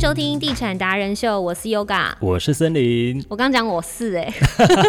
[0.00, 3.22] 迎收听《地产达人秀》，我是 Yoga，我是森林。
[3.28, 4.32] 我刚讲我是哎、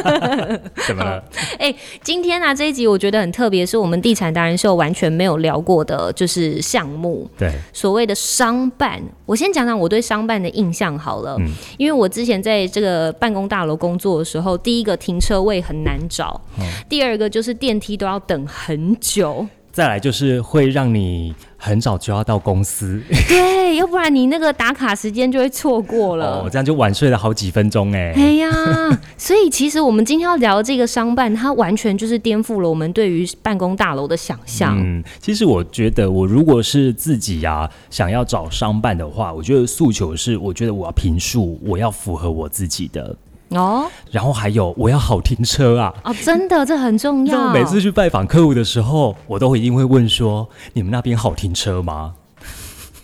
[0.88, 1.22] 怎么了？
[1.60, 9.02] 哎、今天呢、这一集我觉得很特别，是我们《地产达人秀》完全没有聊过的，就是项目，对，所谓的商办。
[9.26, 11.38] 我先讲讲我对商办的印象好了，
[11.78, 16.40] 因为我之前在这个办公大楼工作的时候，第一个停车位很难找，
[16.88, 19.46] 第二个就是电梯都要等很久。
[19.72, 26.42] 再来就是会让你很早就要到公司，对，要不然你那个打卡时间就会错过了。
[26.42, 28.12] 哦，这样就晚睡了好几分钟哎。
[28.16, 28.50] 哎呀，
[29.18, 34.78] 所以其实我们今天要聊的这个商办，它完全就是颠覆了我们对于办公大楼的想象。
[34.78, 43.16] 嗯，其实我觉得，我如果是自己呀、想要找商办的话，我觉得诉求是，我觉得我要平述，我要符合我自己的，
[43.52, 45.94] 哦然后还有我要好停车啊。
[46.04, 47.52] 哦，真的，这很重要。
[47.54, 52.14] 每次去拜访客户的时候，我都一定会问说：你们那边好停车吗？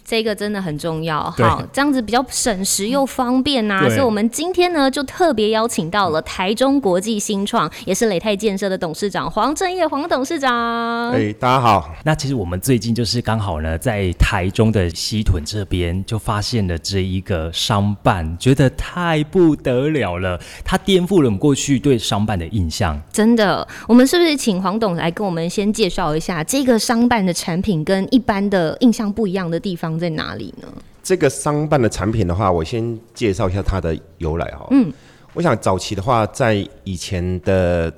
[0.08, 11.12] 这个真的很重要，对好，这样子比较省时又方便呐、对所以，我们今天呢，就特别邀请到了台中国际新创，也是磊泰建设的董事长黄正业黄董事长。
[11.12, 22.98] 哎、大家好，那其实我们最近就是刚好呢，在台中的西屯这边就发现了这一个商办，觉得太不得了了，它颠覆了我们过去对商办的印象。
[23.12, 30.68] 真的，我们是不是请黄董来跟我们先介绍一下这个商办的产品跟一般的印象不一样的地方在哪里呢？
[31.04, 34.68] 这个商办的产品的话，我先介绍一下它的由来哈。
[34.72, 34.92] 嗯，
[35.34, 37.92] 我想早期的话，在以前的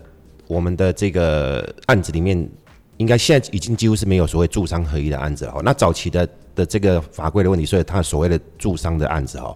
[0.48, 2.50] 我们的这个案子里面，
[2.98, 5.62] 应该现在已经几乎是没有所谓住商合一的案子了哈。
[5.64, 9.56] 那早期的的这个法规的问题，所以它所谓的住商的案子哈。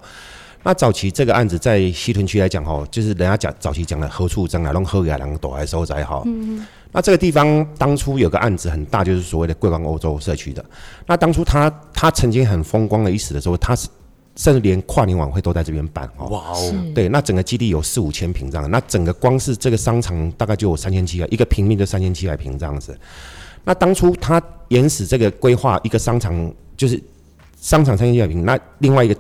[0.64, 6.24] 那早期这个案子在西屯区来讲哈，就是人家讲早期讲的何处争啊，弄何亚郎躲还收宅哈。
[6.26, 10.64] 嗯那这个地方当初有个案子很大，就是所谓的桂光欧洲社区的。
[11.08, 13.90] 那当初他他曾经很风光的一时的时候，他是
[14.36, 16.28] 甚至连跨年晚会都在这边办哦。
[16.28, 22.98] 哇哦，对，那整个基地有四五千平这样，那整个光是这个商场大概就有三千七百，一个平面就三千七百平这样子。
[23.64, 27.02] 那当初他原始这个规划一个商场就是
[27.60, 29.16] 商场三千七百平，那另外一个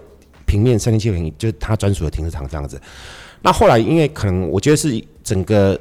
[0.45, 2.79] 平面三千七百平就是他专属的停车场这样子。
[3.41, 5.79] 那后来因为可能我觉得是整个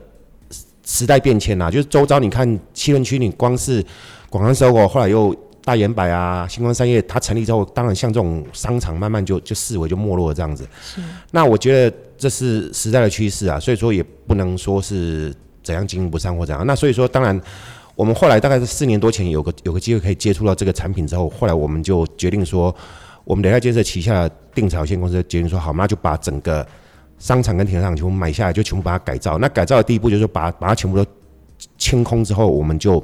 [0.85, 3.85] 时代变迁啊，就是周遭你看七分区，你光是
[4.29, 5.35] 广安 SOGO，后来又
[5.65, 10.67] 大圆柏啊、星光三业，它成立之后，当然像这种商场慢慢就就视为就没落了这样子。
[11.31, 15.33] 那我觉得这是时代的趋势啊，所以说也不能说是
[15.63, 16.67] 怎样经营不善或怎样。
[16.67, 17.41] 那所以说，当然
[17.95, 22.75] 我们后来大概是四年多前有个有个机会可以接触到这个产品之后，后来我们就决定说，
[23.23, 26.67] 我们联泰建设旗下的定草有限公司决定说，好，那就把整个
[27.23, 29.39] 商场跟停车场全部买下来，就全部把它改造。
[29.39, 31.07] 那改造的第一步就是把把它全部都
[31.79, 33.01] 清空之后，我们就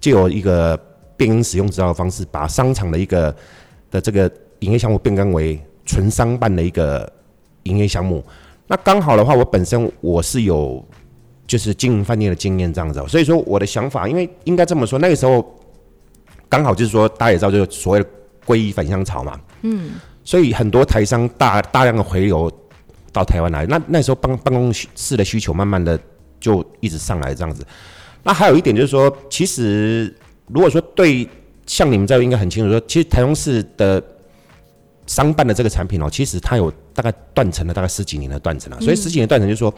[0.00, 0.76] 就有一个
[1.16, 3.32] 变更使用指导的方式，把商场的一个
[3.92, 4.28] 的这个
[4.58, 7.08] 营业项目变更为纯商办的一个
[7.62, 8.24] 营业项目。
[8.66, 10.84] 那刚好的话，我本身我是有
[11.46, 15.56] 就是经营饭店的经验这样子，所以说我的想法，因为应该这么说，那个时候
[16.48, 18.06] 刚好就是说大家也知道，就是所谓的
[18.44, 19.92] 归一返乡潮嘛，嗯，
[20.24, 22.50] 所以很多台商大大量的回流
[23.14, 25.98] 到台湾来，那那时候办办公室的需求慢慢的
[26.40, 27.64] 就一直上来这样子。
[28.24, 30.14] 那还有一点就是说，其实
[30.48, 31.26] 如果说对
[31.66, 34.02] 像你们在应该很清楚说，其实台中市的
[35.06, 39.72] 商办的这个产品哦，其实它有大概断层了大概十几年的断层了，所以十几年断层就是说，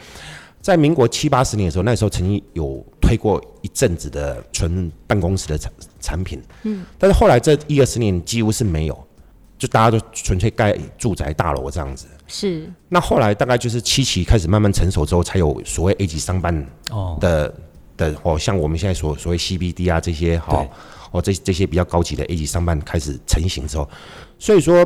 [0.60, 9.05] 在民国七八十年的时候，那时候曾经有推过一阵子的纯办公室的产产品，嗯，但是后来这一二十年几乎是没有，
[9.58, 12.06] 就大家都纯粹盖住宅大楼这样子。
[12.28, 17.54] 是那后来大概就是七期开始慢慢成熟之后，才有所谓 A 级商办哦，的
[17.96, 20.68] 的哦，像我们现在所所谓 CBD 啊这些哈对
[21.12, 23.88] 哦这这些比较高级的 A 级商办开始成型之后，
[24.38, 24.84] 所以说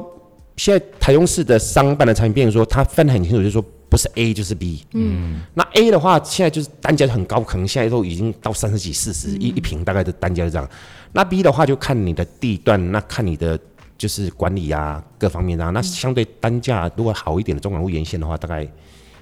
[0.57, 4.85] 现在台中市的商办的产品，变成说它分得很清楚，就是说不是 A 就是 B。
[4.93, 10.69] 嗯，那 A 的话，现在就是单价很高，可能现在都已经到三十几、四十一一平，大概的单价是这样。
[11.13, 13.59] 那 B 的话，就看你的地段，那看你的
[14.01, 18.67] 就是管理啊各方面啊，那相对单价如果好一点的中港路沿线的话，大概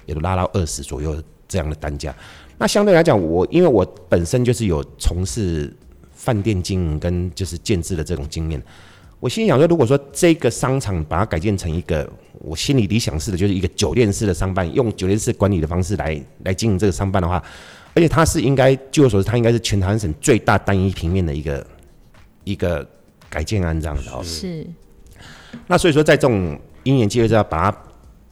[0.05, 2.15] 也都拉到二十左右这样的单价。
[2.57, 5.75] 那相对来讲，我因为我本身就是有从事
[6.13, 8.63] 饭店经营跟就是建制的这种经验，
[9.19, 12.09] 我心里想说，如果说这个商场把它改建成一个
[12.39, 17.43] 我心里理想式的，就是一个酒店式的商办，用酒店式管理的方式来来经营这个商办的话，
[17.93, 21.67] 而且它是应该据我所知，它应该是全台湾省最大单一平面的一个
[22.45, 22.87] 一个
[23.29, 24.21] 改建安这样子哦。
[24.23, 24.65] 是，
[25.67, 27.77] 那所以说，在这种因缘机会之下，把它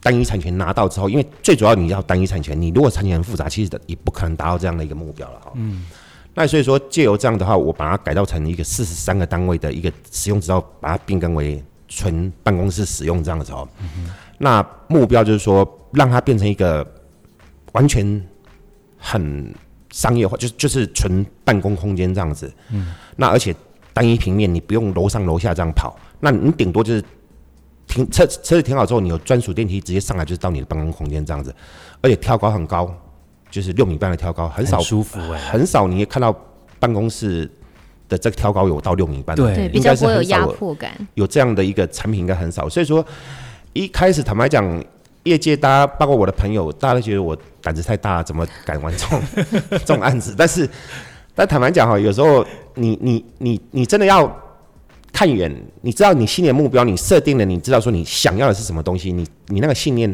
[0.01, 5.51] 单一产权拿到之后，因为最主要你要单一产权，你如果产权很复杂，其实也不可能达到这样的一个目标了哈。
[5.55, 5.85] 嗯。
[6.33, 13.67] 那所以说，借由这样的话，我把它改造成一个四十三个单位的一个使用指导，把它变更为纯办公室使用这样子哦。
[14.37, 16.85] 那目标就是说，让它变成一个
[17.71, 18.23] 完全
[18.99, 19.51] 很
[19.91, 22.53] 商业化，就是就是纯办公空间这样子。
[22.69, 22.93] 嗯。
[23.15, 23.55] 那而且
[23.97, 27.03] 单一平面，你不用楼上楼下这样跑，那你顶多就是
[27.87, 31.51] 停车车子停好之后，你有专属电梯直接上来就是到你的办公空间这样子，
[31.99, 32.93] 而且挑高很高，
[33.49, 36.31] 就是六米半的挑高，很少舒服哎，很少你也看到
[36.79, 37.49] 办公室
[38.07, 40.91] 的这个挑高有到六米半，对对，比应该是会有压迫感。
[41.15, 43.03] 有这样的一个产品应该很少，所以说
[43.73, 44.63] 一开始坦白讲，
[45.23, 49.21] 业界大家包括我的朋友，大家都觉得我胆子太大，怎么敢玩这种
[49.71, 50.35] 这种案子？
[50.37, 50.69] 但是，
[51.37, 52.43] 但坦白讲哈，有时候
[52.73, 54.27] 你你你你真的要
[55.13, 60.09] 看远，你知道你心里的目标，你设定了，你知道说你想要的是什么东西，你你那个信念，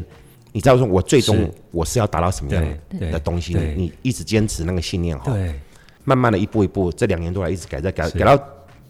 [0.52, 2.62] 你知道说我最终我是要达到什么样
[3.10, 3.74] 的东西，对。
[3.74, 5.32] 你一直坚持那个信念哈。
[5.32, 5.58] 对，
[6.04, 8.38] 慢慢的一步一步，这两年多来一直改，在改，改到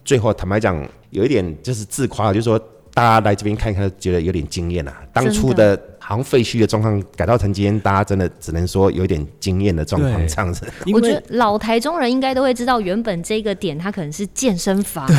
[0.03, 2.59] 最后，坦白讲，有一点就是自夸，就是说
[2.93, 4.93] 大家来这边看一看，觉得有点惊艳啊。
[5.11, 10.65] 当初的好像废墟的状况改造成今天，大家真的只能说有一点惊艳的状况对这样子。
[10.93, 15.15] 我觉得老台中人应该都会知道，原本这个点它可能是健身房对，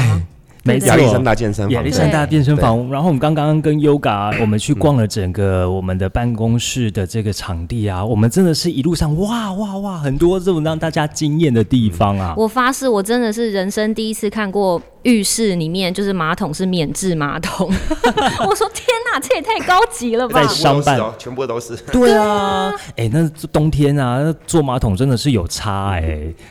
[0.62, 2.88] 没错亚历山大健身房亚历，山大健身房。
[2.90, 12.34] 然后我们刚刚跟 Yoga，我们去逛了整个我们的办公室的这个场地啊，我们真的是一路上哇哇哇，很多这种让大家惊艳的地方啊。
[12.36, 17.66] 我发誓，我真的是人生第一次看过浴室里面就是马桶是免治马桶。
[18.46, 20.48] 我说天哪，这也太高级了吧在！
[20.48, 21.74] 商办哦，全部都是。
[21.92, 26.00] 对啊，哎、那冬天啊，那坐马桶真的是有差哎、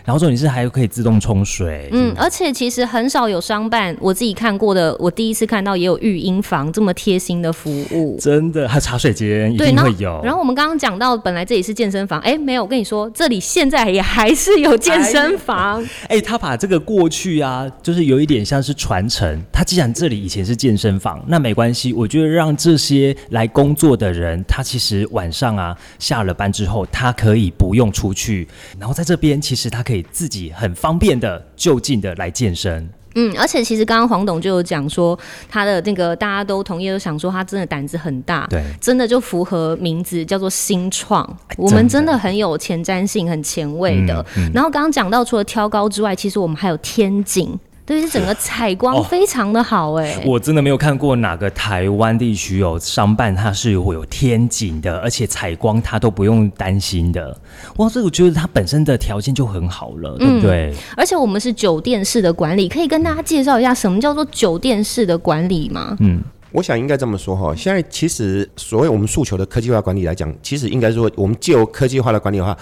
[0.05, 8.17] 然后重点是还可以自动冲水，嗯，而且其实很少有商办，我自己看过的，我第一次看到也有育婴房这么贴心的服务。
[8.19, 10.21] 真的，还有茶水间一定会有。
[10.23, 15.83] 然后我们刚刚讲到，本来这里是健身房，哎，没有，我跟你说，这里现在也还是有健身房。
[16.07, 19.41] 哎、他把这个过去啊，就是有一点像是传承。
[19.51, 28.47] 他既然这里以前是健身房，那没关系，我觉得让这些来工作的人，他其实晚上啊下了班之后，他可以不用出去，
[28.79, 32.89] 然后在这边其实他可以自己很方便的就近的来健身。
[33.15, 35.17] 嗯，而且其实刚刚黄董就有讲说，
[35.47, 41.23] 他的那个大家都同意，都想说他真的胆子很大，对真的就符合名字叫做新创。
[41.49, 44.25] 哎我们真真的的很有前瞻性，很前卫的。
[44.35, 47.59] 嗯然后刚刚讲到，除了挑高之外，其实我们还有天井。
[47.85, 57.37] 对，是整个采光哦非常的好哎、我真的没有看过哪个台湾地区有商办它是会有天井的，而且采光它都不用担心的。
[57.77, 60.73] 哇，所以我觉得它本身的条件就很好了，对不对？
[60.95, 65.97] 而且我们是酒店式的管理，可以跟大家介绍一下什么叫做酒店式的管理吗？
[65.99, 72.57] 嗯，我想应该这么说哈，现在其实所谓我们诉求的科技化管理来讲，其实应该说我们借由科技化的管理的话，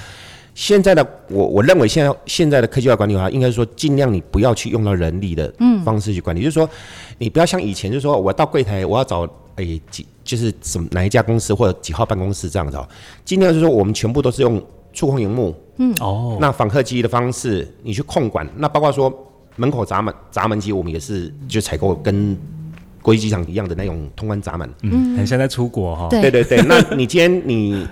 [0.53, 5.53] 现在的我我认为现在现在的科技化管理的话，应该说尽量你不要去用到人力的
[5.85, 6.69] 方式去管理，就是说
[7.17, 9.27] 你不要像以前，就是说我到柜台我要找
[9.57, 12.87] 诶、几就是什么哪一家公司或者几号办公室这样子哦，
[13.25, 14.61] 尽量就是说我们全部都是用
[14.93, 15.93] 触控荧幕，嗯。
[15.99, 19.13] 哦，那访客机的方式，你去控管，那包括说
[19.57, 22.37] 门口闸门闸门机，我们也是就采购跟
[23.01, 24.69] 国际机场一样的那种通关闸门。
[24.83, 27.85] 嗯，很像在出国哈、对对对对，那你今天你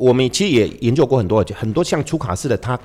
[0.00, 2.78] 我们其实也研究过很多，很多像出卡式的，它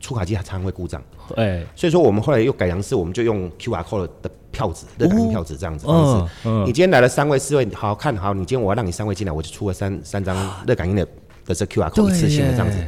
[0.00, 1.00] 出卡机它常常会故障，
[1.36, 6.32] 哎，所以说我们后来又改良式，我们就用 QR code 的票子，热感应票子这样子方式。
[6.44, 10.36] 嗯你今天来了三位四位，好看好，你今天我要让你三位进来，我就出了三三张
[10.66, 11.06] 热感应的
[11.44, 12.78] 的这 QR code 一次性的这样子，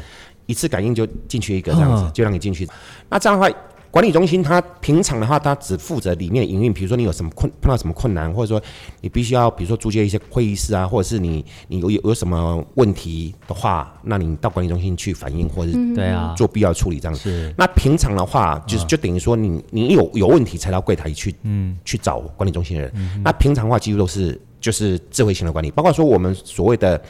[0.47, 2.67] 一次感应就进去一个这样子嗯，就让你进去。
[3.09, 3.55] 那这样的话。
[3.95, 8.61] 管理中心它平常的话，它只负责里面的营运，比如说你有什么困碰到什么困难，或者说
[9.01, 17.15] 你必须要，比如说租借一些会议室啊，或者是你你有有有什么问题的话，那你到管理中心去反映，或者是对啊，做必要处理这样。
[17.15, 17.21] 子。
[17.21, 17.55] 是。
[17.57, 23.23] 那平常的话，就是就等于说你你有有问题才到柜台去，嗯，去找管理中心的人。
[23.23, 27.01] 那平常的话，几乎都是就是智慧型的管理，包括说我们所谓的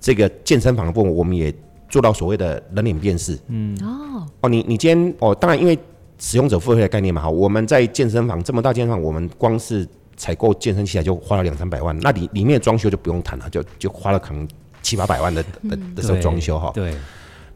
[0.00, 1.54] 这个健身房的部分，我们也
[1.88, 3.38] 做到所谓的人脸辨识。
[3.46, 5.78] 嗯，哦，哦，你你今天哦，当然因为
[6.24, 14.48] 使用者付费的概念嘛，哈，我们在健身房这么大健身房，我们光是采购健身器材就花了两三百万，那里里面的装修就不用谈了，就就花了可能
[14.80, 16.72] 七八百万的的的这种装修哈。
[16.74, 16.94] 对，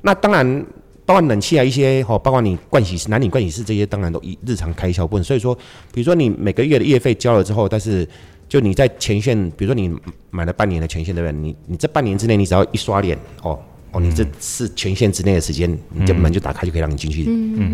[0.03, 0.67] 那当然，
[1.07, 5.25] 包括冷气啊一些哈，包括你盥洗室、男女盥洗室这些，当然都以日常开销部分。
[5.25, 5.55] 所以说，
[5.91, 8.07] 比如说你每个月的月费交了之后，但是
[8.51, 9.91] 就你在前线，比如说你
[10.29, 11.41] 买了半年的前线，对不对？
[11.41, 13.59] 你你这半年之内，你只要一刷脸，哦
[13.93, 17.25] 哦，你这是权限之内的时间，你这门就打开，就可以让你进去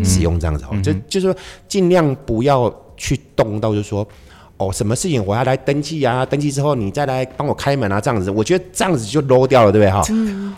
[0.03, 0.79] 使用这样子哦。
[0.81, 1.35] 就就是说，
[1.67, 4.07] 尽量不要去动到，就是说。
[4.57, 6.25] 哦，什么事情我要来登记啊？
[6.25, 10.01] 登记之后你再来帮我开门啊，这样子，我觉得这样子就 low 掉了，对不对哈？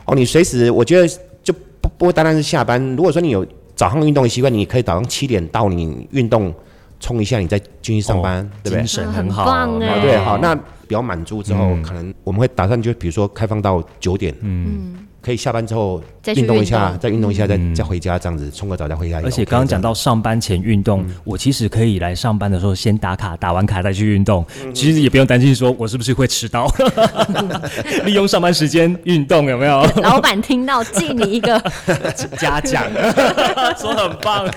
[0.05, 1.07] 哦，你随时，我觉得
[1.41, 2.79] 就不不单单是下班。
[2.95, 3.43] 如果说你有
[3.75, 6.53] 早上运动的习惯，你可以早上七点到你运动
[6.99, 8.87] 冲一下，你再进去上班，对不对精？
[8.87, 9.67] 神很好，
[9.99, 14.93] 对，好，那比较满足之后，可能我们会打算就比如说开放到九点，嗯，
[15.27, 16.57] 可以下班之后再运动。
[16.57, 19.25] 一下，再运动一下，再再回家这样子，冲个澡再回家 OK。
[19.25, 21.13] 而且刚刚讲到上班前运动，嗯。
[21.25, 24.46] 我其实可以来上班的时候先打卡，打完卡再去运动。
[24.63, 24.74] 嗯。
[24.74, 26.65] 其实也不用担心说我是不是会迟到，
[28.05, 29.84] 利用上班时间运动有没有？
[30.01, 31.62] 老板听到记你一个，
[32.39, 32.86] 嘉奖，
[33.77, 34.48] 说很棒，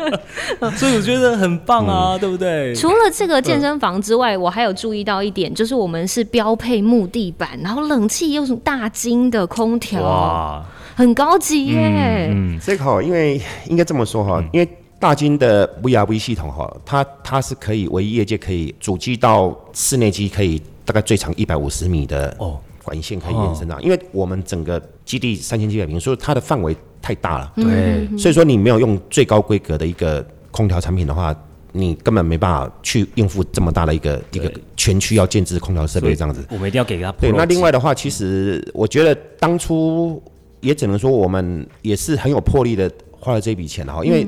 [0.76, 2.74] 所以我觉得很棒啊，对不对？
[2.74, 12.28] 除了这个健身房之外，我还有注意到一点，就是我们是标配木地板，然后冷气又是大金的空调，哇，很高级耶。
[12.30, 31.34] 嗯，这个哈，因为应该这么说哈，因为大金的 VRV 系统哈，它它是可以唯一业界可以主机到室内机可以大概最长一百五十米的哦管线可以延伸到，因为我们整个基地三千七百平，所以它的范围太大了，对，所以说你没有用最高规格的一个空调产品的话。
[31.76, 36.44] 你根本没办法去应付这么大的一个一个全区要建置空调设备这样子。
[36.50, 40.22] 我们一定要给他对，那另外的话，其实我觉得当初
[40.60, 44.26] 也只能说我们也是很有魄力的花了这笔钱哈，因为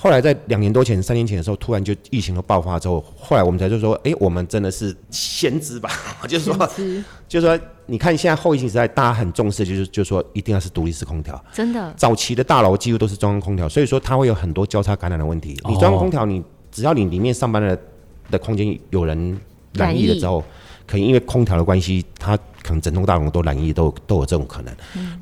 [0.00, 5.90] 后来在两年多前、三年前的时候，突然就疫情都爆发之后，后来我们才就说，哎、我们真的是先知吧，
[6.28, 6.70] 就是说，
[7.26, 11.44] 就是说，你看现在后疫情时代，大家很重视，就是就是说一定要是独立式空调。
[11.52, 15.58] 真的，早期的大楼几乎都是中央空调，所以说它会有很多交叉感染的问题。
[15.68, 16.44] 你中央空调，你
[16.78, 17.76] 只要你里面上班的
[18.30, 19.36] 的空间有人
[19.72, 20.44] 染疫了之后，
[20.86, 24.72] 可能因为空调的关系，它可能整栋大楼都染疫，都有都有这种可能。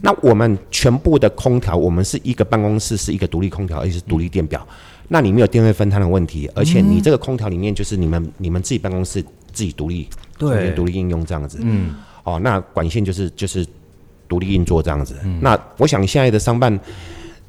[0.03, 4.67] 那我们全部的空调，我们是一个办公室是一个独立空调，而且是独立电表，
[5.09, 9.23] 那你没有电费分摊的问题，而且你这个空调里面就是你们你们自己办公室
[9.55, 10.73] 自己独立对。
[10.73, 11.59] 独立应用这样子。
[11.63, 11.95] 嗯，
[12.25, 13.67] 哦，那管线就是就是
[14.29, 15.17] 独立运作这样子。
[15.41, 16.79] 那我想现在的商办，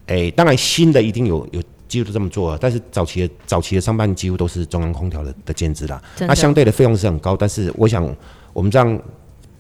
[0.06, 6.02] 诶、当然新的一定有有几乎都这么做，但是早期的早期的商办几乎都是中央空调的的建制啦。
[6.20, 8.08] 那相对的费用是很高，但是我想
[8.54, 9.02] 我们这样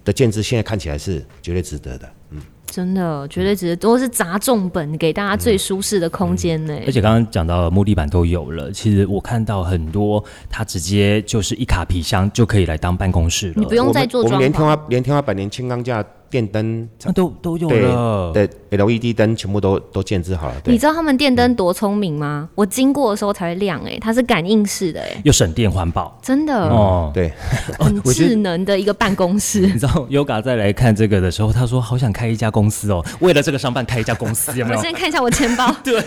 [0.03, 2.09] 的建制现在看起来是绝对值得的。
[2.31, 6.77] 嗯真的绝对值得，都是砸重本给大家最舒适的空间呢。
[6.85, 18.31] 而且刚刚讲到木地板都有了，其实我看到很多，它直接就是一卡皮箱就可以来当办公室了，你不用再做装我们连天潢，花连天花板、连轻钢架、电灯、那都都有对了。
[18.33, 20.55] 对 LED 灯全部都都建置好了。
[20.63, 22.49] 对，你知道他们电灯多聪明吗？
[22.53, 27.11] 我经过的时候才会亮，哎，它是感应式的，哎，又省电环保真的，哦。
[27.13, 27.31] 对，
[28.13, 29.73] 智能的一个办公室你。
[29.79, 34.91] 知道 Yoga 再来看这个的时候，他说好想开一家公司哦， 为了这个商办开一家公司，有没有我现？
[34.91, 36.01] 在看一下我钱包， 对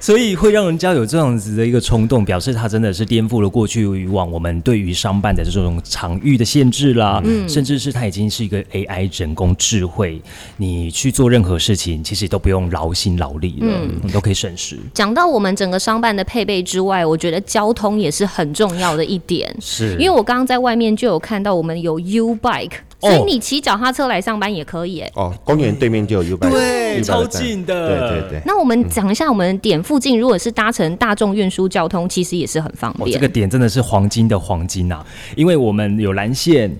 [0.00, 10.22] 所以会让人家有这样子的一个冲动，表示他真的是颠覆了过去以往我们对于商办的这种场域的限制啦，甚至是他已经是一个 AI 人工智慧，
[10.56, 14.78] 你去做任何事情其实都不用劳心劳力了，你都可以省时。
[14.94, 19.54] 讲到我们整个商办的配备之外，我觉得交通也是很重要的一点。
[19.60, 25.10] 是因为我刚刚在外面就有看到我们有 U Bike，哦所以你骑脚踏车来上班也可以哎。
[25.14, 28.42] 哦，公园对面就有 U 拜，对 U-bike 超近的对对对。
[28.46, 33.12] 那我们讲一下，我们点附近如果是搭乘大众运输交通，其实也是很方哦，便。
[33.12, 35.04] 这个点真的是黄金的黄金呐、
[35.36, 36.70] 因为我们有蓝线。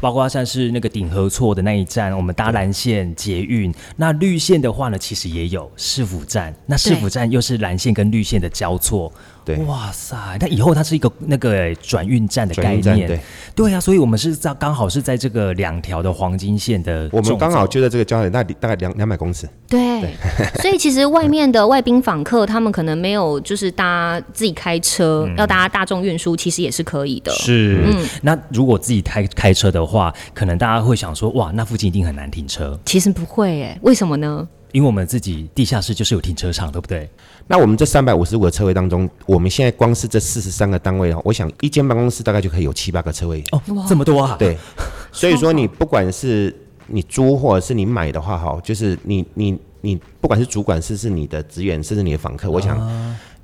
[0.00, 3.72] 包括像是那个顶河错的那一站，我们搭蓝线捷运。
[3.96, 6.54] 那绿线的话呢，其实也有市府站。
[6.66, 9.12] 那市府站又是蓝线跟绿线的交错。
[9.44, 10.14] 对哇塞！
[10.40, 13.08] 那以后它是一个那个欸转运站的概念。
[13.08, 13.18] 对
[13.56, 19.48] 对啊，所以我们是在刚好是在这个两条的黄金线的我们刚好就在这个交点，大大概两两百公尺。
[19.66, 20.02] 对，
[20.60, 27.32] 所以其实外面的外宾访客，他们可能没有就是搭自己开车，要搭大众运输，其实也是可以的。
[27.32, 32.78] 是，嗯那如果自己开开车的话，可能大家会想说，哇，那附近一定很难停车。
[32.84, 34.46] 其实不会诶，为什么呢？
[34.72, 37.08] 因为我们自己地下室就是有停车场，对不对？
[37.46, 43.42] 那我们这三百五十五个车位当中，我们现在光是这四十三个单位哦，我想一间办公室大概就可以有七八个车位。
[43.52, 44.36] 哦，这么多啊！
[44.38, 44.58] 对，
[45.10, 46.54] 所以说你不管是
[46.86, 52.78] 你租或者是你买的话，哈，就是你你你不管是主管是是你的职员，甚至你的访客，我想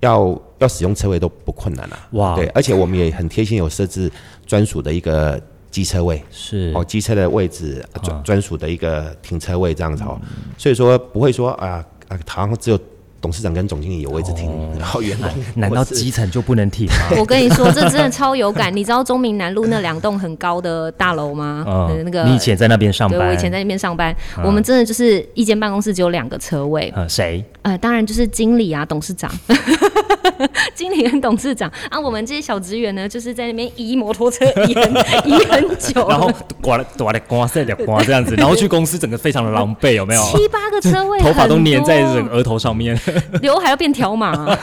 [0.00, 2.08] 要要使用车位都不困难啊。
[2.12, 4.12] 哇对，而且我们也很贴心，有设置
[4.44, 5.40] 专属的一个
[5.74, 6.22] 机车位。
[6.30, 6.70] 是。
[6.72, 10.20] 哦，机车的位置专专属的一个停车位这样子哦，
[10.56, 12.78] 所以说不会说啊啊，好像只有
[13.24, 16.94] 董事长跟总经理有位置停，然后员工难道基层就不能停吗？
[17.16, 18.70] 我跟你说，这真的超有感。
[18.76, 21.64] 你知道中明南路那两栋很高的大楼吗？
[21.66, 23.18] 呃那个你以前在那边上班？
[23.18, 24.14] 对我以前在那边上班，
[24.44, 27.42] 我们真的就是一间办公室只有两个车位，呃谁？
[27.62, 29.32] 呃，当然就是经理啊，董事长，
[30.76, 34.92] 经理跟董事长啊，我们这些小职员呢，就是在那边移摩托车移很
[35.24, 40.22] 移很久，然后刮了刮了刮塞了刮这样子，然后去公司整个非常的狼狈，有没有？
[40.24, 42.94] 七八个车位，头发都粘在整个额头上面，
[43.42, 44.34] 刘海要变条码。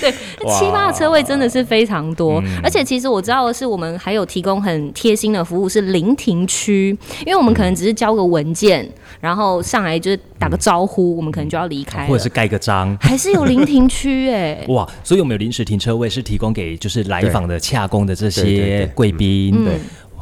[0.00, 0.12] 对，
[0.58, 8.88] 七八个车位真的是非常多，而且其实我知道的是，我们还有提供很贴心的服务，是临停区，因为我们可能只是交个文件，
[9.20, 19.74] 然后上来就是打个招呼，我们可能就要离开，或者是盖个章，还是有临停区哎， 哇，所以我们有临时停车位是提供给就是来访的洽公的这些贵宾，对。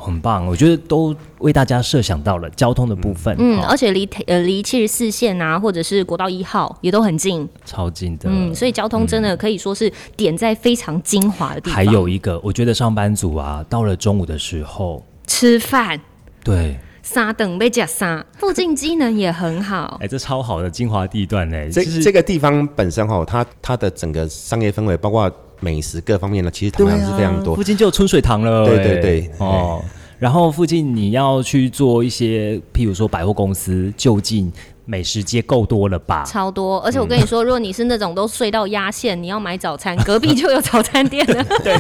[0.05, 3.35] 很棒，我觉得都为大家设想到了交通的部分。
[3.39, 8.29] 嗯，而且离呃离七十四线啊，或者是国道一号也都很近，超近的。
[8.29, 11.75] 嗯，所以交通真的可以说是点在非常精华的地方。
[11.75, 15.99] 还有一个，我觉得上班族啊，到了中午的时候吃饭，
[16.45, 19.99] 对，沙等被夹沙，附近机能也很好。
[20.05, 21.71] 哎，这超好的精华地段呢。
[21.71, 25.33] 这这个地方本身哈，它它的整个商业氛围，包括。
[25.61, 27.55] 美食各方面呢，其实同样是非常多。
[27.55, 29.83] 附近就有春水堂了，对对对，哦。
[30.19, 34.51] 然后附近你要去做一些，譬如说百货公司，就近
[34.87, 36.25] 美食街够多了吧？
[36.25, 41.45] 超多，而且我跟你说，如果你是那种都睡到压线，你要买早餐，隔壁就有早餐店了。
[41.63, 41.75] 对，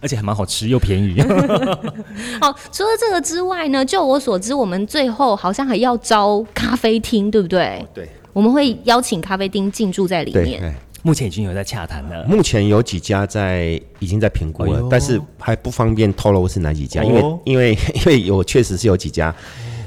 [0.00, 1.20] 而且还蛮好吃又便宜。
[2.40, 7.86] 好， 除了这个之外呢，就我所知，我们最后好像还要招咖啡厅，对不对？
[7.94, 10.74] 对，我们会邀请咖啡厅进驻在里面。
[11.04, 19.32] 目前已经有在洽谈了，目前有几家在已经在评估了，但是还不方便透露是哪几家，因为因为 因为有确实是有几家。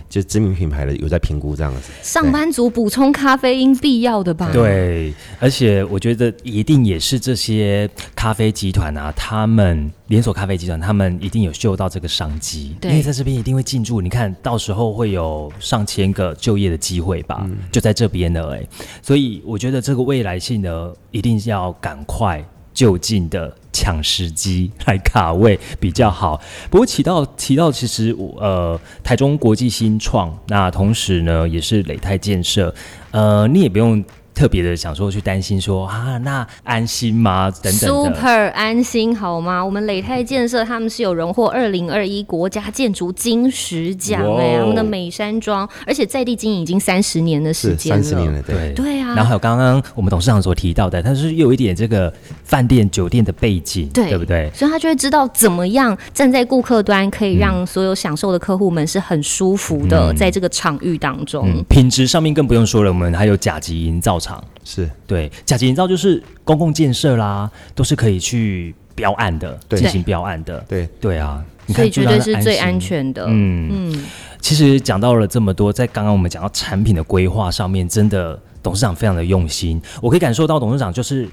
[0.09, 4.49] 就知名品牌的有在评估这样子，上班族补充咖啡因必要的吧？
[4.51, 13.99] 对，而且我觉得一定也是这些咖啡集团啊，他们连锁咖啡集团，他们一定有嗅到这个商机，因为在这边一定会进驻。
[13.99, 17.47] 你看到时候会有上千个就业的机会吧？
[17.71, 18.67] 就在这边的哎，
[19.01, 22.43] 所以我觉得这个未来性呢，一定是要赶快。
[22.77, 26.39] 就近的抢时机来卡位比较好。
[26.69, 32.71] 不过提到提到，其实呃，台中国际新创，那同时呢也是磊泰建设，
[33.09, 34.05] 呃，你也不用。
[34.37, 37.51] 特别的想说去担心说啊，那安心吗？
[37.63, 39.65] 等等 Super 安心好吗？
[39.65, 49.15] 我们磊泰建设他们是有荣获二零二一国家建筑金石奖哎，他们的美山庄，而且在地经营已经三十年的时间了，三十年了，对对啊。
[49.15, 54.51] 然后还有刚刚我们董事长所提到的，他是有一点这个饭店酒店的背景，对对不对？
[54.53, 64.19] 所以他就会知道怎么样站在顾客端，可以让所有享受的客户们是很舒服的，在这个场域当中，品质上面更不用说了，我们还有甲级营造。
[64.27, 70.59] 厂是对甲级营造就是公共建设啦，都是可以去标案的，进行标案的。
[70.67, 73.25] 对对啊，你可以绝对是最安全的。
[73.27, 74.05] 嗯嗯，
[74.41, 79.81] 其实讲到了这么多，在刚刚我们讲到产品的规划上面，真的董事长非常的用心。
[80.01, 81.29] 我可以感受到董事长就是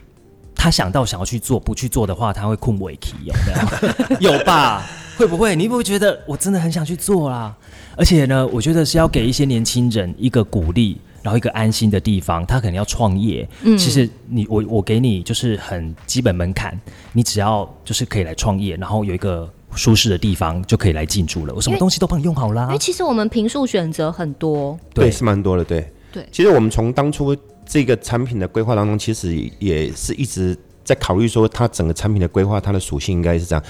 [0.55, 4.33] 他想到想要去做，不去做的话，他会困尾期，有没有？
[4.33, 4.83] 有吧？
[5.17, 5.55] 会不会？
[5.57, 7.55] 你会不会觉得我真的很想去做啦？
[7.97, 11.01] 而且呢，我觉得是要给一些年轻人一个鼓励。
[11.25, 13.49] 然后一个安心的地方，他可能要创业。
[13.63, 16.79] 嗯，其实你我我给你就是很基本门槛，
[17.15, 21.55] 你只要就是可以来创业，然后有一个舒适的地方就可以来进驻了。
[21.55, 22.65] 我什么东西都帮你用好啦。
[22.65, 25.65] 因为其实我们平数选择很多，对，是蛮多的。
[25.65, 27.35] 对对，其实我们从当初
[27.65, 33.65] 这个产品的规划当中，其实也是一直在考虑说，它整个产品的规划，它的属性应该是这样。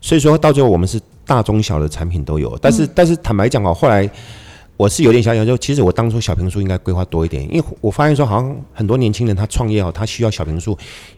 [0.00, 2.56] 所以说到最后，我们是大中小的产品都有。
[2.62, 4.08] 但是但是坦白讲哦，后来。
[4.80, 10.70] 我是有点想想，就其实我当初小平数应该规划多一点，因为我发现说，好像很多年轻人他创业哦，他需要小平数，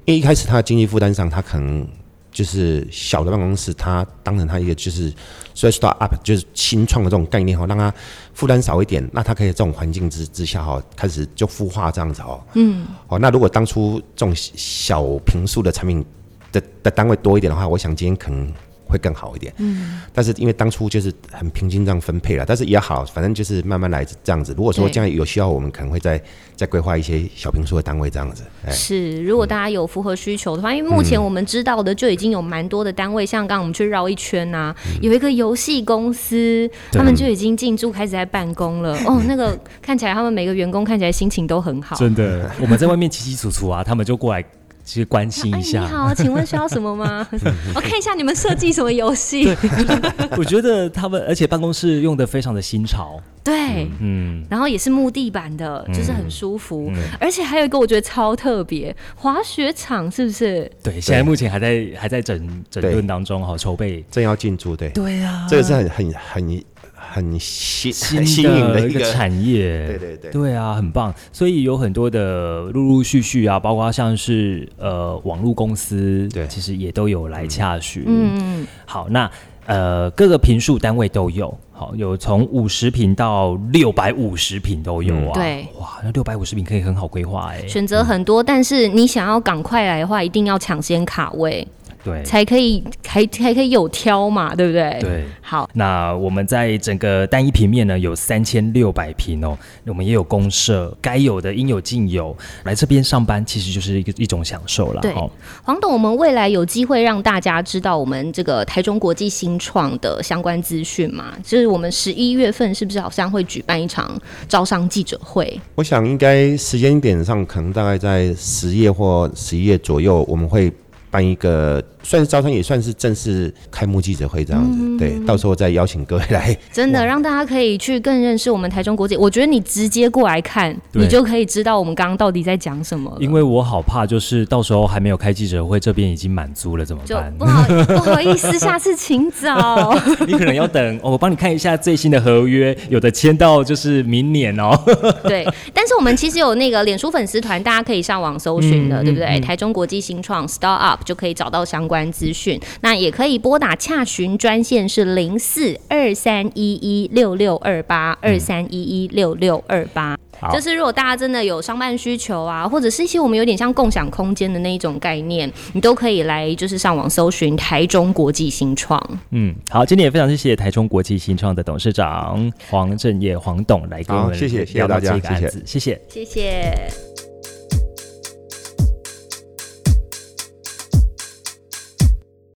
[0.04, 1.86] 因为一开始他的经济负担上，他可能
[2.32, 5.14] 就是小的办公室，他当成他一个就是，
[5.54, 7.94] 所以 start up 就是新创的这种概念哈，让他
[8.34, 16.04] 负担少一点，那他可以这种环境之之下哈，开始就孵化这样子哦，嗯，哦，那如果当初这种小平数的产品
[16.50, 18.52] 的的单位多一点的话，我想今天可能。
[18.92, 24.54] 会更好一点，嗯，但是因为当初就是很平均这样分配了，但是也好，反正就是慢慢来这样子。
[24.56, 26.22] 如果说将来有需要，我们可能会再
[26.54, 28.44] 再规划一些小平数的单位这样子。
[28.70, 38.94] 是，如果大家有符合需求的话，因为目前我们知道的就已经有蛮多的单位，像刚刚我们去绕一圈呐，有一个游戏公司，他们就已经进驻开始在办公了。
[39.06, 42.50] 哦，那个看起来他们每个员工看起来心情都很好，真的。
[42.60, 44.44] 我们在外面起起楚楚啊，他们就过来。
[44.84, 47.26] 其实关心一下，你好，请问需要什么吗？
[47.74, 49.56] 我看一下你们设计什么游戏。
[50.36, 53.20] 我觉得他们，而且办公室用的非常的新潮。
[53.44, 56.92] 对，嗯，然后也是木地板的，就是很舒服。
[57.18, 60.70] 而且还有一个我觉得超特别，滑雪场是不是？
[60.82, 64.76] 对，现在目前还在还在整整顿当中哈，筹备正要进驻。
[64.76, 66.64] 对，对啊，这个是很很很
[67.10, 71.12] 很新新很新颖的一个产业，对对对对啊，很棒。
[71.32, 78.04] 所以有很多的陆陆续续啊，包括像是呃网络公司，对其实也都有来洽询。
[78.06, 79.30] 嗯，好，那
[79.66, 85.32] 呃各个平数单位都有，好有从五十平到六百五十平都有啊。
[85.34, 87.66] 对，哇，那六百五十平可以很好规划哎。
[87.68, 91.66] 选择很多，但是你想要赶快来的话，一定要抢先卡位，
[92.04, 94.98] 对才可以还还可以有挑嘛，对不对？。
[95.00, 95.24] 对。
[95.40, 102.34] 好，那我们在整个单一平面呢有三千六百平哦，我们也有公社，该有的应有尽有。
[102.64, 105.02] 来这边上班其实就是一个一种享受了。
[105.02, 105.30] 对哦
[105.62, 111.34] 黄董，我们未来有机会让大家知道我们这个台中国际新创的相关资讯吗？
[111.44, 115.60] 就是我们十一月份是不是好像会举办一场招商记者会？
[115.74, 120.72] 我想应该时间点上可能大概在十月或十一月左右，我们会
[121.10, 124.98] 办一个算是招商，也算是正式开幕记者会这样子。
[124.98, 126.56] 对，到时候再邀请各位来。
[126.72, 129.16] 真的让大家可以去更认识我们台中国际。
[129.16, 133.16] 我觉得你直接过来看，你就可以知道我们刚刚到底在讲什么。
[133.20, 137.44] 因为我好怕，就是到时候还没有开记者会，这边已经满租了，怎么就办不？
[137.46, 139.96] 好不好意思，下次请早。
[140.26, 144.70] 你可能要等、哦我帮你看一下最新的合约，有的签到就是明年哦。
[145.24, 149.38] 对，但是我们其实有那个脸书粉丝团，大家可以上网搜寻的，嗯对不对？
[149.40, 152.60] 台中国际新创 Start Up 就可以找到相关资讯。
[152.80, 160.16] 那也可以拨打洽询专线是零四二三一一六六二八二三一一六六二八。
[160.52, 169.00] 就是如果大家真的有商办需求啊，或者是一些我们有点像共享空间的那一种概念，你都可以来就是上网搜寻台中国际新创。
[169.30, 176.00] 嗯，好，今天也非常谢谢台中国际新创的董事长黄正业黄董来跟我们好谢谢谢谢聊到大家谢谢这个案子，谢谢。
[176.08, 177.11] 谢谢。